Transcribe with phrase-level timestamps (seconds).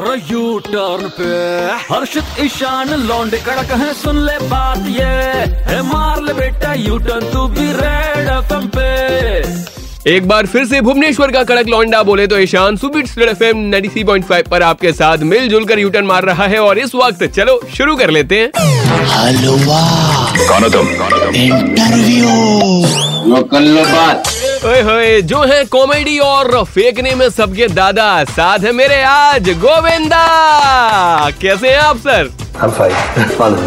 [0.00, 1.24] U turn पे।
[1.84, 5.04] हर्षित ईशान लौंडे कड़क है सुन ले बात ये।
[5.68, 10.80] है मार ले बेटा यू टर्न तू भी रेड एफएम पे। एक बार फिर से
[10.80, 13.70] भुवनेश्वर का कड़क लौंडा बोले तो ईशान सुबह एफ़ एम
[14.20, 17.96] फाइव पर आपके साथ मिलजुल कर यूटर्न मार रहा है और इस वक्त चलो शुरू
[17.96, 18.50] कर लेते हैं।
[19.06, 19.82] हलवा।
[20.48, 20.88] कौन तुम?
[21.34, 22.28] इंटरव्यू
[23.28, 24.33] यो कर लो बात।
[24.66, 31.30] ओए होए जो है कॉमेडी और फेंकने में सबके दादा साथ है मेरे आज गोविंदा!
[31.40, 33.58] कैसे हैं आप sir I'm fine.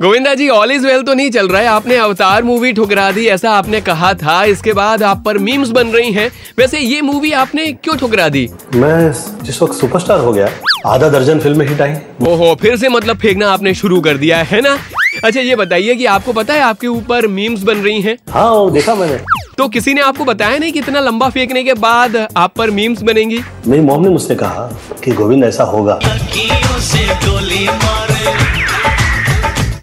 [0.00, 3.26] Govinda ji all is well तो नहीं चल रहा है। आपने अवतार मूवी ठुकरा दी
[3.26, 7.32] ऐसा आपने कहा था। इसके बाद आप पर मीम्स बन रही हैं। वैसे ये मूवी
[7.32, 8.48] आपने क्यों ठुकरा दी?
[8.74, 10.48] मैं जिस वक्त सुपरस्टार हो गया
[10.86, 11.94] आधा दर्जन फ़िल्म हिट आई।
[12.28, 14.78] ओहो फिर से मतलब फेंकना आपने शुरू कर दिया है ना?
[15.24, 18.18] अच्छा ये बताइए कि आपको पता है आपके ऊपर मीम्स बन रही हैं?
[18.30, 22.28] हाँ देखा मैंने। तो किसी ने आपको बताया नहीं कि इतना लंबा फेंकने के बाद
[22.36, 23.40] आप पर मीम्स बनेंगी?
[23.66, 26.00] मेरी मॉम ने मुझसे कहा कि गोविंद ऐसा होगा।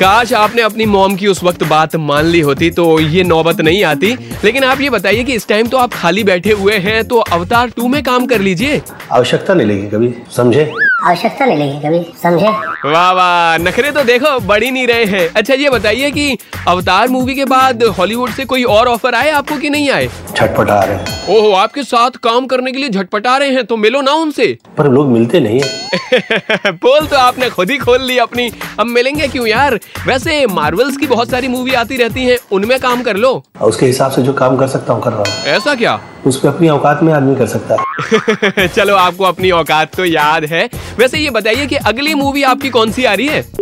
[0.00, 3.82] काश आपने अपनी मॉम की उस वक्त बात मान ली होती तो ये नौबत नहीं
[3.84, 4.12] आती।
[4.44, 7.70] लेकिन आप ये बताइए कि इस टाइम तो आप खाली बैठे हुए हैं तो अवतार
[7.76, 8.80] टू में काम कर लीजिए।
[9.12, 10.70] आवश्यकता नहीं लेगी कभी समझे?
[11.02, 12.48] आवश्यकता नहीं लगी कभी समझे?
[12.86, 16.36] वाह वाह नखरे तो देखो बढ़ी नहीं रहे हैं। अच्छा ये बताइए कि
[16.68, 20.08] अवतार मूवी के बाद हॉलीवुड से कोई और ऑफ़र आए आपको कि नहीं आए?
[20.40, 24.00] छटपटा रहे हैं। ओहो आपके साथ काम करने के लिए झटपटा रहे हैं तो मिलो
[24.00, 24.46] ना उनसे।
[24.78, 29.28] पर लोग मिलते नहीं है। बोल तो आपने खुद ही खोल ली अपनी। अब मिलेंगे
[29.28, 29.78] क्यों यार?
[30.06, 34.10] वैसे मार्वल्स की बहुत सारी मूवी आती रहती हैं उनमें काम कर लो। उसके हिसाब
[34.10, 36.00] से जो काम कर सकता हूँ कर रहा हूँ। ऐसा क्या?
[36.26, 40.44] उस पर अपनी औकात में आदमी कर सकता है। चलो आपको अपनी औकात तो याद
[40.44, 40.68] है।
[40.98, 43.59] वैसे ये बताइए कि अगली मूवी आपकी कौन सी आ रही है?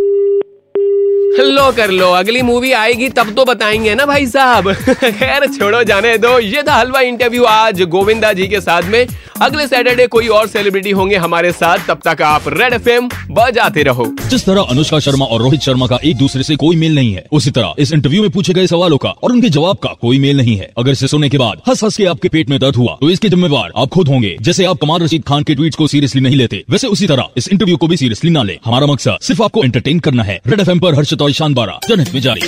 [1.45, 4.73] लो कर लो, अगली मूवी आएगी, तब तो बताएँगे ना भाई साहब।
[5.05, 9.07] खैर, छोड़ो, जाने दो। ये था हलवा इंटरव्यू आज गोविंदा जी के साथ में।
[9.43, 13.83] अगले सैटरडे कोई और सेलिब्रिटी होंगे हमारे साथ तब तक आप रेड एफ़ एम बजाते
[13.83, 17.13] रहो। जिस तरह अनुष्का शर्मा और रोहित शर्मा का एक दूसरे से कोई मेल नहीं
[17.15, 20.19] है उसी तरह इस इंटरव्यू में पूछे गए सवालों का और उनके जवाब का कोई
[20.19, 22.77] मेल नहीं है। अगर इसे सुनने के बाद हंस हंस के आपके पेट में दर्द
[22.77, 25.87] हुआ तो इसके जिम्मेवार आप खुद होंगे। जैसे आप कमाल रशीद खान के ट्वीट को
[25.87, 29.19] सीरियसली नहीं लेते वैसे उसी तरह इस इंटरव्यू को भी सीरियसली ना ले। हमारा मकसद
[29.23, 32.41] सिर्फ़ आपको एंटरटेन करना है। रेड एफ़ पर हर्षित और ईशान बारा जनहित में जारी।